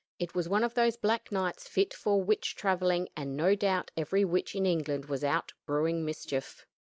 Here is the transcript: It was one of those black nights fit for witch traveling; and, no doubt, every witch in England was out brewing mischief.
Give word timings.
It 0.17 0.33
was 0.33 0.49
one 0.49 0.63
of 0.63 0.73
those 0.73 0.97
black 0.97 1.31
nights 1.31 1.67
fit 1.67 1.93
for 1.93 2.23
witch 2.23 2.55
traveling; 2.55 3.07
and, 3.15 3.37
no 3.37 3.53
doubt, 3.53 3.91
every 3.95 4.25
witch 4.25 4.55
in 4.55 4.65
England 4.65 5.05
was 5.05 5.23
out 5.23 5.53
brewing 5.67 6.03
mischief. 6.03 6.65